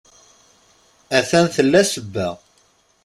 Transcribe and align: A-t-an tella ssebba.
A-t-an 1.17 1.45
tella 1.55 1.81
ssebba. 1.83 2.27